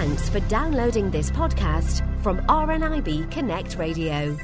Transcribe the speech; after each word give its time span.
Thanks 0.00 0.30
for 0.30 0.40
downloading 0.48 1.10
this 1.10 1.30
podcast 1.30 2.00
from 2.22 2.38
RNIB 2.46 3.30
Connect 3.30 3.76
Radio. 3.76 4.34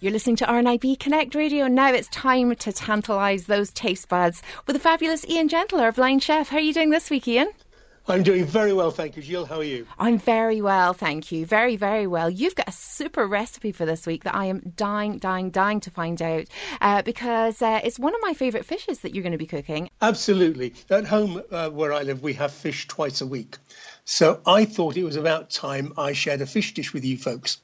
You're 0.00 0.10
listening 0.10 0.34
to 0.34 0.44
RNIB 0.44 0.98
Connect 0.98 1.36
Radio. 1.36 1.68
Now 1.68 1.92
it's 1.92 2.08
time 2.08 2.52
to 2.56 2.72
tantalise 2.72 3.46
those 3.46 3.70
taste 3.70 4.08
buds 4.08 4.42
with 4.66 4.74
the 4.74 4.80
fabulous 4.80 5.24
Ian 5.28 5.48
Jentle, 5.48 5.78
our 5.78 5.92
blind 5.92 6.24
chef. 6.24 6.48
How 6.48 6.56
are 6.56 6.60
you 6.60 6.74
doing 6.74 6.90
this 6.90 7.10
week, 7.10 7.28
Ian? 7.28 7.52
I'm 8.08 8.24
doing 8.24 8.44
very 8.44 8.72
well, 8.72 8.90
thank 8.90 9.16
you. 9.16 9.22
Jill, 9.22 9.46
how 9.46 9.58
are 9.58 9.64
you? 9.64 9.86
I'm 9.96 10.18
very 10.18 10.60
well, 10.60 10.92
thank 10.92 11.30
you. 11.30 11.46
Very, 11.46 11.76
very 11.76 12.06
well. 12.08 12.28
You've 12.28 12.56
got 12.56 12.68
a 12.68 12.72
super 12.72 13.26
recipe 13.26 13.70
for 13.70 13.86
this 13.86 14.06
week 14.06 14.24
that 14.24 14.34
I 14.34 14.46
am 14.46 14.72
dying, 14.74 15.18
dying, 15.18 15.50
dying 15.50 15.78
to 15.80 15.90
find 15.90 16.20
out 16.20 16.46
uh, 16.80 17.02
because 17.02 17.62
uh, 17.62 17.80
it's 17.84 18.00
one 18.00 18.14
of 18.14 18.20
my 18.20 18.34
favourite 18.34 18.66
fishes 18.66 19.00
that 19.00 19.14
you're 19.14 19.22
going 19.22 19.32
to 19.32 19.38
be 19.38 19.46
cooking. 19.46 19.88
Absolutely. 20.00 20.74
At 20.90 21.06
home 21.06 21.42
uh, 21.52 21.70
where 21.70 21.92
I 21.92 22.02
live, 22.02 22.22
we 22.22 22.32
have 22.34 22.52
fish 22.52 22.88
twice 22.88 23.20
a 23.20 23.26
week. 23.26 23.56
So 24.04 24.40
I 24.44 24.64
thought 24.64 24.96
it 24.96 25.04
was 25.04 25.16
about 25.16 25.50
time 25.50 25.92
I 25.96 26.12
shared 26.12 26.40
a 26.40 26.46
fish 26.46 26.74
dish 26.74 26.92
with 26.92 27.04
you 27.04 27.16
folks. 27.16 27.58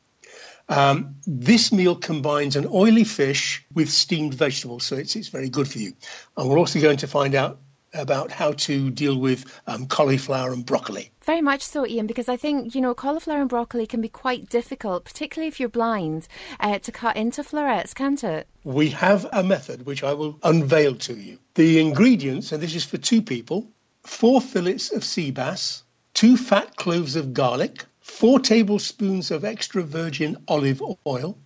Um, 0.68 1.16
this 1.26 1.72
meal 1.72 1.96
combines 1.96 2.54
an 2.54 2.66
oily 2.70 3.04
fish 3.04 3.64
with 3.74 3.88
steamed 3.88 4.34
vegetables, 4.34 4.84
so 4.84 4.96
it's, 4.96 5.16
it's 5.16 5.28
very 5.28 5.48
good 5.48 5.66
for 5.66 5.78
you. 5.78 5.94
And 6.36 6.48
we're 6.48 6.58
also 6.58 6.80
going 6.80 6.98
to 6.98 7.06
find 7.06 7.34
out 7.34 7.58
about 7.94 8.30
how 8.30 8.52
to 8.52 8.90
deal 8.90 9.18
with 9.18 9.44
um, 9.66 9.86
cauliflower 9.86 10.52
and 10.52 10.64
broccoli. 10.64 11.10
Very 11.24 11.40
much 11.42 11.62
so, 11.62 11.86
Ian, 11.86 12.06
because 12.06 12.28
I 12.28 12.36
think, 12.36 12.74
you 12.74 12.80
know, 12.80 12.94
cauliflower 12.94 13.40
and 13.40 13.48
broccoli 13.48 13.86
can 13.86 14.00
be 14.00 14.08
quite 14.08 14.48
difficult, 14.48 15.04
particularly 15.04 15.48
if 15.48 15.60
you're 15.60 15.68
blind, 15.68 16.28
uh, 16.60 16.78
to 16.78 16.92
cut 16.92 17.16
into 17.16 17.44
florets, 17.44 17.94
can't 17.94 18.22
it? 18.24 18.46
We 18.64 18.90
have 18.90 19.26
a 19.32 19.42
method 19.42 19.86
which 19.86 20.02
I 20.02 20.14
will 20.14 20.38
unveil 20.42 20.94
to 20.96 21.14
you. 21.14 21.38
The 21.54 21.80
ingredients, 21.80 22.52
and 22.52 22.62
this 22.62 22.74
is 22.74 22.84
for 22.84 22.98
two 22.98 23.22
people 23.22 23.66
four 24.04 24.40
fillets 24.40 24.90
of 24.90 25.04
sea 25.04 25.30
bass, 25.30 25.82
two 26.14 26.36
fat 26.36 26.76
cloves 26.76 27.14
of 27.14 27.34
garlic, 27.34 27.84
four 28.00 28.40
tablespoons 28.40 29.30
of 29.30 29.44
extra 29.44 29.82
virgin 29.82 30.36
olive 30.48 30.82
oil, 31.06 31.36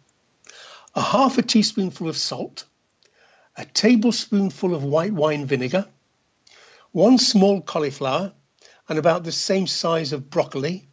a 0.95 1.03
half 1.03 1.39
a 1.39 1.43
teaspoonful 1.43 2.09
of 2.09 2.17
salt, 2.17 2.65
a 3.57 3.65
tablespoonful 3.65 4.75
of 4.75 4.85
white 4.85 5.13
wine 5.13 5.45
vinegar, 5.45 5.87
one 6.93 7.19
small 7.19 7.61
cauliflower, 7.61 8.33
and 8.89 8.99
about 8.99 9.25
the 9.25 9.33
same 9.33 9.67
size 9.67 10.13
of 10.13 10.31
broccoli, 10.31 10.89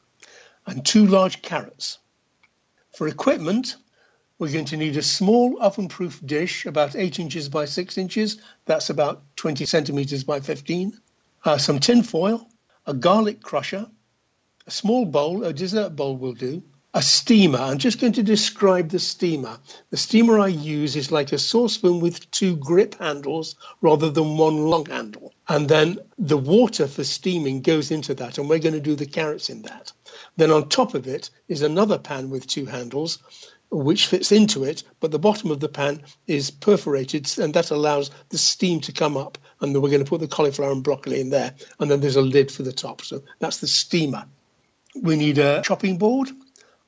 and 0.66 0.86
two 0.86 1.06
large 1.06 1.42
carrots. 1.42 2.00
For 2.96 3.08
equipment, 3.08 3.76
we're 4.38 4.54
going 4.54 4.66
to 4.66 4.78
need 4.78 4.96
a 4.96 5.02
small 5.02 5.62
oven-proof 5.62 6.26
dish, 6.26 6.66
about 6.66 6.96
8 6.96 7.20
inches 7.20 7.50
by 7.50 7.66
6 7.66 7.98
inches, 7.98 8.38
that's 8.66 8.90
about 8.90 9.24
20 9.36 9.66
centimeters 9.66 10.24
by 10.24 10.40
15, 10.40 10.98
uh, 11.44 11.58
some 11.58 11.80
tin 11.80 12.04
foil, 12.04 12.48
a 12.86 12.94
garlic 12.94 13.42
crusher, 13.42 13.90
a 14.66 14.72
small 14.72 15.06
bowl, 15.06 15.44
a 15.44 15.52
dessert 15.52 15.96
bowl 15.96 16.16
will 16.16 16.34
do, 16.34 16.64
a 16.94 17.02
steamer. 17.04 17.60
I'm 17.60 17.78
just 17.78 18.02
going 18.02 18.14
to 18.14 18.24
describe 18.24 18.90
the 18.90 19.00
steamer. 19.00 19.60
The 19.92 19.98
steamer 19.98 20.40
I 20.40 20.48
use 20.48 20.96
is 20.96 21.12
like 21.12 21.32
a 21.32 21.38
saucepan 21.38 22.00
with 22.00 22.32
two 22.32 22.56
grip 22.56 22.96
handles 22.96 23.56
rather 23.80 24.10
than 24.10 24.38
one 24.38 24.58
long 24.58 24.88
handle. 24.88 25.34
And 25.48 25.70
then 25.70 26.00
the 26.18 26.38
water 26.38 26.88
for 26.88 27.04
steaming 27.04 27.62
goes 27.62 27.92
into 27.92 28.16
that, 28.16 28.38
and 28.38 28.50
we're 28.50 28.60
going 28.60 28.74
to 28.74 28.80
do 28.80 28.96
the 28.96 29.06
carrots 29.06 29.50
in 29.50 29.64
that. 29.64 29.92
Then 30.38 30.50
on 30.50 30.68
top 30.68 30.96
of 30.96 31.08
it 31.08 31.30
is 31.48 31.62
another 31.62 32.00
pan 32.00 32.32
with 32.32 32.48
two 32.48 32.66
handles, 32.66 33.20
which 33.70 34.08
fits 34.08 34.32
into 34.32 34.64
it, 34.64 34.84
but 35.00 35.12
the 35.12 35.20
bottom 35.20 35.52
of 35.52 35.60
the 35.60 35.70
pan 35.70 36.02
is 36.26 36.50
perforated, 36.50 37.30
and 37.38 37.54
that 37.54 37.70
allows 37.70 38.10
the 38.30 38.40
steam 38.40 38.82
to 38.82 38.92
come 38.94 39.16
up. 39.16 39.38
And 39.62 39.76
then 39.76 39.84
we're 39.84 39.92
going 39.92 40.04
to 40.04 40.10
put 40.10 40.22
the 40.22 40.28
cauliflower 40.28 40.72
and 40.72 40.84
broccoli 40.84 41.22
in 41.22 41.30
there, 41.30 41.54
and 41.80 41.92
then 41.92 42.00
there's 42.02 42.16
a 42.16 42.22
lid 42.22 42.52
for 42.52 42.64
the 42.64 42.74
top. 42.74 43.02
So 43.02 43.22
that's 43.38 43.60
the 43.60 43.68
steamer. 43.68 44.26
We 45.00 45.18
need 45.18 45.38
a 45.38 45.62
chopping 45.62 46.00
board 46.00 46.30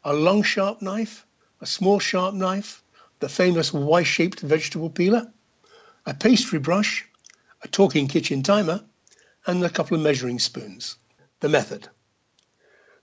a 0.03 0.13
long 0.13 0.43
sharp 0.43 0.81
knife, 0.81 1.25
a 1.59 1.65
small 1.65 1.99
sharp 1.99 2.33
knife, 2.33 2.83
the 3.19 3.29
famous 3.29 3.71
Y-shaped 3.71 4.39
vegetable 4.39 4.89
peeler, 4.89 5.31
a 6.05 6.13
pastry 6.13 6.59
brush, 6.59 7.07
a 7.61 7.67
talking 7.67 8.07
kitchen 8.07 8.41
timer, 8.41 8.83
and 9.45 9.63
a 9.63 9.69
couple 9.69 9.95
of 9.95 10.03
measuring 10.03 10.39
spoons. 10.39 10.97
The 11.39 11.49
method. 11.49 11.87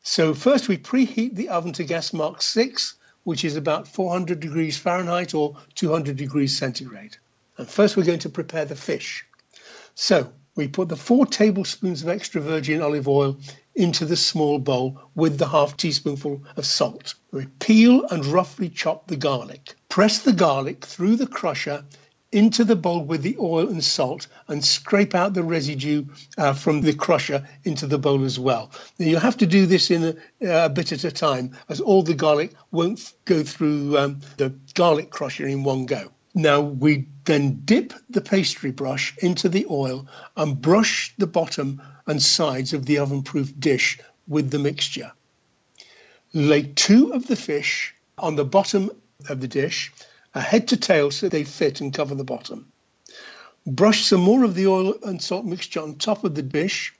So 0.02 0.34
first 0.34 0.68
we 0.68 0.78
preheat 0.78 1.34
the 1.34 1.48
oven 1.48 1.72
to 1.74 1.84
gas 1.84 2.12
mark 2.12 2.42
6, 2.42 2.94
which 3.24 3.44
is 3.44 3.56
about 3.56 3.88
400 3.88 4.40
degrees 4.40 4.78
Fahrenheit 4.78 5.34
or 5.34 5.56
200 5.74 6.16
degrees 6.16 6.56
centigrade. 6.56 7.16
And 7.56 7.68
first 7.68 7.96
we're 7.96 8.04
going 8.04 8.20
to 8.20 8.28
prepare 8.28 8.64
the 8.64 8.76
fish. 8.76 9.26
So 9.94 10.32
we 10.58 10.66
put 10.66 10.88
the 10.88 10.96
four 10.96 11.24
tablespoons 11.24 12.02
of 12.02 12.08
extra 12.08 12.40
virgin 12.40 12.82
olive 12.82 13.06
oil 13.06 13.38
into 13.76 14.04
the 14.04 14.16
small 14.16 14.58
bowl 14.58 15.00
with 15.14 15.38
the 15.38 15.46
half 15.46 15.76
teaspoonful 15.76 16.42
of 16.56 16.66
salt. 16.66 17.14
We 17.30 17.46
peel 17.60 18.04
and 18.10 18.26
roughly 18.26 18.68
chop 18.68 19.06
the 19.06 19.16
garlic. 19.16 19.76
Press 19.88 20.18
the 20.18 20.32
garlic 20.32 20.84
through 20.84 21.14
the 21.14 21.28
crusher 21.28 21.84
into 22.32 22.64
the 22.64 22.74
bowl 22.74 23.04
with 23.04 23.22
the 23.22 23.36
oil 23.38 23.68
and 23.68 23.84
salt 23.84 24.26
and 24.48 24.64
scrape 24.64 25.14
out 25.14 25.32
the 25.32 25.44
residue 25.44 26.06
uh, 26.36 26.54
from 26.54 26.80
the 26.80 26.92
crusher 26.92 27.48
into 27.62 27.86
the 27.86 27.98
bowl 27.98 28.24
as 28.24 28.36
well. 28.36 28.72
Now 28.98 29.06
you 29.06 29.16
have 29.16 29.36
to 29.36 29.46
do 29.46 29.64
this 29.64 29.92
in 29.92 30.18
a, 30.42 30.64
a, 30.64 30.68
bit 30.68 30.90
at 30.90 31.04
a 31.04 31.12
time 31.12 31.56
as 31.68 31.80
all 31.80 32.02
the 32.02 32.14
garlic 32.14 32.50
won't 32.72 33.12
go 33.26 33.44
through 33.44 33.96
um, 33.96 34.20
the 34.38 34.52
garlic 34.74 35.10
crusher 35.10 35.46
in 35.46 35.62
one 35.62 35.86
go. 35.86 36.10
Now 36.38 36.60
we 36.60 37.08
then 37.24 37.62
dip 37.64 37.92
the 38.08 38.20
pastry 38.20 38.70
brush 38.70 39.12
into 39.18 39.48
the 39.48 39.66
oil 39.68 40.06
and 40.36 40.62
brush 40.62 41.12
the 41.18 41.26
bottom 41.26 41.82
and 42.06 42.22
sides 42.22 42.72
of 42.74 42.86
the 42.86 42.98
oven-proof 42.98 43.58
dish 43.58 43.98
with 44.28 44.52
the 44.52 44.60
mixture. 44.60 45.10
Lay 46.32 46.62
two 46.62 47.12
of 47.12 47.26
the 47.26 47.34
fish 47.34 47.92
on 48.16 48.36
the 48.36 48.44
bottom 48.44 48.88
of 49.28 49.40
the 49.40 49.48
dish, 49.48 49.92
head 50.32 50.68
to 50.68 50.76
tail 50.76 51.10
so 51.10 51.28
they 51.28 51.42
fit 51.42 51.80
and 51.80 51.92
cover 51.92 52.14
the 52.14 52.22
bottom. 52.22 52.70
Brush 53.66 54.04
some 54.04 54.20
more 54.20 54.44
of 54.44 54.54
the 54.54 54.68
oil 54.68 54.94
and 55.02 55.20
salt 55.20 55.44
mixture 55.44 55.80
on 55.80 55.96
top 55.96 56.22
of 56.22 56.36
the 56.36 56.42
dish, 56.42 56.94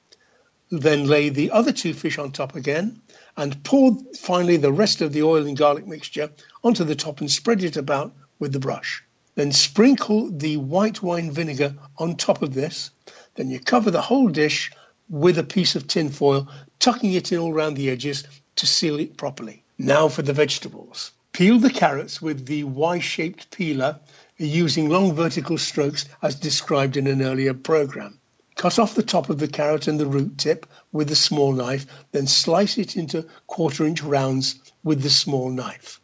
then 0.69 1.07
lay 1.07 1.29
the 1.29 1.51
other 1.51 1.71
two 1.71 1.93
fish 1.93 2.17
on 2.17 2.33
top 2.33 2.57
again, 2.57 2.99
and 3.37 3.63
pour 3.63 3.97
finally 4.17 4.57
the 4.57 4.73
rest 4.73 4.99
of 4.99 5.13
the 5.13 5.23
oil 5.23 5.47
and 5.47 5.55
garlic 5.55 5.87
mixture 5.87 6.29
onto 6.61 6.83
the 6.83 6.93
top 6.93 7.21
and 7.21 7.31
spread 7.31 7.63
it 7.63 7.77
about 7.77 8.13
with 8.37 8.51
the 8.51 8.59
brush. 8.59 9.01
Then 9.39 9.53
sprinkle 9.53 10.29
the 10.29 10.57
white 10.57 11.01
wine 11.01 11.31
vinegar 11.31 11.73
on 11.97 12.17
top 12.17 12.41
of 12.41 12.53
this. 12.53 12.91
Then 13.35 13.49
you 13.49 13.61
cover 13.61 13.89
the 13.89 14.01
whole 14.01 14.27
dish 14.27 14.69
with 15.09 15.37
a 15.37 15.45
piece 15.45 15.77
of 15.77 15.87
tin 15.87 16.09
foil, 16.09 16.49
tucking 16.77 17.13
it 17.13 17.31
in 17.31 17.37
all 17.37 17.53
around 17.53 17.75
the 17.75 17.89
edges 17.89 18.25
to 18.57 18.67
seal 18.67 18.99
it 18.99 19.15
properly. 19.15 19.63
Now 19.77 20.09
for 20.09 20.23
the 20.23 20.33
vegetables. 20.33 21.13
Peel 21.31 21.57
the 21.57 21.69
carrots 21.69 22.21
with 22.21 22.47
the 22.47 22.65
Y-shaped 22.65 23.49
peeler 23.49 24.01
using 24.35 24.89
long 24.89 25.13
vertical 25.13 25.57
strokes 25.57 26.03
as 26.21 26.35
described 26.35 26.97
in 26.97 27.07
an 27.07 27.21
earlier 27.21 27.53
program. 27.53 28.19
Cut 28.57 28.77
off 28.77 28.93
the 28.93 29.03
top 29.03 29.29
of 29.29 29.39
the 29.39 29.47
carrot 29.47 29.87
and 29.87 29.97
the 29.97 30.05
root 30.05 30.37
tip 30.37 30.65
with 30.91 31.09
a 31.11 31.15
small 31.15 31.53
knife, 31.53 31.85
then 32.11 32.27
slice 32.27 32.77
it 32.77 32.97
into 32.97 33.25
quarter 33.47 33.85
inch 33.85 34.03
rounds 34.03 34.59
with 34.83 35.01
the 35.01 35.09
small 35.09 35.49
knife. 35.49 36.01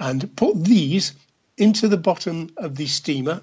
And 0.00 0.34
put 0.34 0.64
these 0.64 1.12
into 1.56 1.88
the 1.88 1.96
bottom 1.96 2.50
of 2.56 2.76
the 2.76 2.86
steamer 2.86 3.42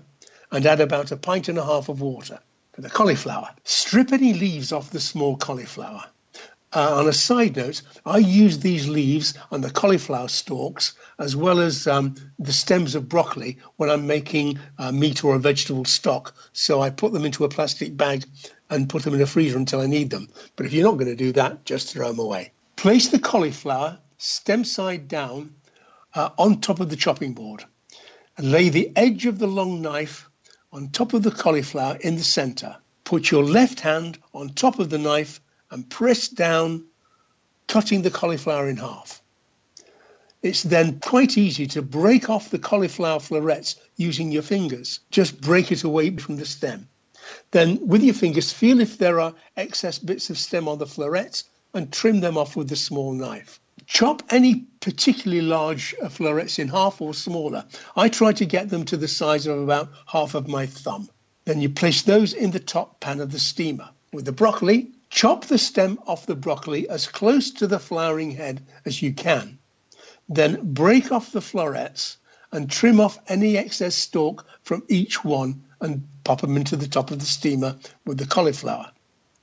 and 0.52 0.66
add 0.66 0.82
about 0.82 1.12
a 1.12 1.18
pint 1.18 1.48
and 1.48 1.58
a 1.58 1.66
half 1.66 1.90
of 1.90 2.02
water. 2.02 2.40
For 2.74 2.82
the 2.82 2.90
cauliflower, 2.90 3.50
strip 3.64 4.12
any 4.12 4.34
leaves 4.34 4.72
off 4.72 4.92
the 4.92 5.00
small 5.00 5.38
cauliflower. 5.38 6.06
Uh, 6.74 7.00
on 7.00 7.08
a 7.08 7.14
side 7.14 7.58
note, 7.58 7.82
I 8.06 8.20
use 8.20 8.60
these 8.60 8.88
leaves 8.88 9.34
on 9.52 9.60
the 9.60 9.70
cauliflower 9.70 10.30
stalks 10.30 10.94
as 11.20 11.36
well 11.36 11.60
as 11.60 11.86
um, 11.86 12.16
the 12.40 12.54
stems 12.54 12.96
of 12.96 13.10
broccoli 13.10 13.58
when 13.76 13.90
I'm 13.90 14.08
making 14.08 14.58
uh, 14.78 14.94
meat 14.94 15.26
or 15.26 15.36
a 15.36 15.40
vegetable 15.40 15.84
stock. 15.84 16.34
So 16.54 16.82
I 16.82 16.90
put 16.90 17.12
them 17.12 17.26
into 17.26 17.44
a 17.44 17.50
plastic 17.50 17.98
bag 17.98 18.24
and 18.70 18.88
put 18.88 19.04
them 19.04 19.14
in 19.14 19.22
a 19.22 19.26
freezer 19.26 19.58
until 19.58 19.82
I 19.82 19.88
need 19.88 20.10
them. 20.10 20.30
But 20.56 20.66
if 20.66 20.72
you're 20.72 20.86
not 20.86 20.98
going 20.98 21.12
to 21.12 21.16
do 21.16 21.34
that, 21.34 21.66
just 21.66 21.92
throw 21.92 22.08
them 22.08 22.20
away. 22.20 22.54
Place 22.78 23.10
the 23.10 23.20
cauliflower 23.20 24.00
stem 24.18 24.64
side 24.64 25.10
down 25.10 25.56
uh, 26.16 26.30
on 26.38 26.62
top 26.62 26.80
of 26.80 26.90
the 26.90 26.96
chopping 26.96 27.34
board 27.34 27.66
and 28.38 28.52
lay 28.52 28.70
the 28.70 28.92
edge 28.96 29.26
of 29.26 29.40
the 29.40 29.48
long 29.48 29.82
knife 29.82 30.30
on 30.72 30.90
top 30.90 31.14
of 31.14 31.24
the 31.24 31.32
cauliflower 31.32 31.98
in 31.98 32.16
the 32.16 32.24
center. 32.24 32.78
Put 33.04 33.30
your 33.30 33.44
left 33.44 33.80
hand 33.80 34.18
on 34.34 34.50
top 34.50 34.80
of 34.80 34.90
the 34.90 34.98
knife 34.98 35.42
and 35.70 35.90
press 35.90 36.28
down, 36.28 36.86
cutting 37.68 38.02
the 38.02 38.12
cauliflower 38.12 38.70
in 38.70 38.78
half. 38.78 39.22
It's 40.42 40.64
then 40.64 41.00
quite 41.00 41.38
easy 41.38 41.68
to 41.68 41.82
break 41.82 42.30
off 42.30 42.50
the 42.50 42.60
cauliflower 42.60 43.20
florets 43.20 43.76
using 43.96 44.32
your 44.32 44.42
fingers. 44.42 45.00
Just 45.12 45.40
break 45.40 45.72
it 45.72 45.84
away 45.84 46.16
from 46.18 46.38
the 46.38 46.46
stem. 46.46 46.90
Then, 47.52 47.88
with 47.88 48.02
your 48.02 48.16
fingers, 48.16 48.52
feel 48.52 48.80
if 48.82 48.98
there 48.98 49.20
are 49.20 49.36
excess 49.56 50.00
bits 50.00 50.30
of 50.32 50.38
stem 50.38 50.68
on 50.68 50.80
the 50.80 50.88
florets 50.88 51.44
and 51.74 51.94
trim 51.94 52.20
them 52.20 52.38
off 52.38 52.56
with 52.56 52.72
a 52.72 52.76
small 52.76 53.14
knife. 53.14 53.61
Chop 53.94 54.24
any 54.30 54.56
particularly 54.80 55.42
large 55.42 55.94
uh, 56.02 56.08
florets 56.08 56.60
in 56.60 56.70
half 56.70 57.02
or 57.02 57.14
smaller. 57.14 57.66
I 57.96 58.08
try 58.08 58.32
to 58.34 58.46
get 58.46 58.70
them 58.70 58.86
to 58.86 58.98
the 58.98 59.08
size 59.08 59.48
of 59.48 59.60
about 59.60 59.90
half 60.06 60.34
of 60.34 60.48
my 60.48 60.66
thumb. 60.66 61.10
Then 61.46 61.62
you 61.62 61.70
place 61.70 62.02
those 62.04 62.34
in 62.34 62.52
the 62.52 62.60
top 62.60 63.00
pan 63.00 63.20
of 63.20 63.32
the 63.32 63.40
steamer. 63.40 63.90
With 64.14 64.26
the 64.26 64.32
broccoli, 64.32 64.92
Chop 65.12 65.44
the 65.46 65.58
stem 65.58 66.00
off 66.08 66.26
the 66.26 66.36
broccoli 66.36 66.88
as 66.88 67.06
close 67.06 67.52
to 67.52 67.68
the 67.68 67.80
flowering 67.80 68.32
head 68.32 68.66
as 68.86 69.02
you 69.02 69.12
can. 69.14 69.60
Then 70.30 70.74
break 70.74 71.12
off 71.12 71.34
the 71.34 71.42
florets 71.42 72.16
and 72.50 72.72
trim 72.72 73.02
off 73.02 73.20
any 73.28 73.58
excess 73.58 73.94
stalk 73.94 74.46
from 74.64 74.84
each 74.88 75.22
one 75.22 75.66
and 75.82 76.08
pop 76.24 76.40
them 76.40 76.56
into 76.56 76.78
the 76.78 76.88
top 76.88 77.12
of 77.12 77.20
the 77.20 77.26
steamer 77.26 77.76
with 78.06 78.20
the 78.20 78.26
cauliflower. 78.26 78.90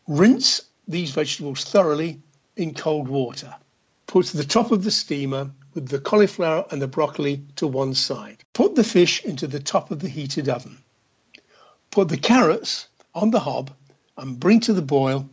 Rinse 0.07 0.63
these 0.89 1.11
vegetables 1.11 1.65
thoroughly 1.65 2.23
in 2.57 2.73
cold 2.73 3.09
water. 3.09 3.55
Put 4.09 4.29
the 4.29 4.43
top 4.43 4.73
of 4.73 4.85
the 4.85 4.91
steamer 4.91 5.51
with 5.75 5.89
the 5.89 5.99
cauliflower 5.99 6.65
and 6.71 6.81
the 6.81 6.89
broccoli 6.89 7.45
to 7.57 7.67
one 7.67 7.93
side. 7.93 8.43
Put 8.55 8.75
the 8.75 8.83
fish 8.83 9.23
into 9.23 9.47
the 9.47 9.61
top 9.61 9.91
of 9.91 10.01
the 10.01 10.09
heated 10.09 10.49
oven. 10.49 10.79
Put 11.91 12.09
the 12.09 12.17
carrots 12.17 12.89
on 13.15 13.31
the 13.31 13.39
hob 13.39 13.71
and 14.17 14.41
bring 14.41 14.61
to 14.61 14.73
the 14.73 14.81
boil 14.81 15.29